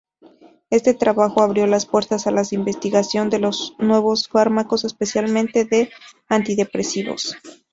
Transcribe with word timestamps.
Este 0.71 0.95
trabajo 0.95 1.43
abrió 1.43 1.67
las 1.67 1.85
puertas 1.85 2.25
a 2.25 2.31
la 2.31 2.41
investigación 2.49 3.29
de 3.29 3.37
nuevos 3.77 4.27
fármacos, 4.29 4.83
especialmente 4.83 5.63
de 5.63 5.91
antidepresivos. 6.27 7.37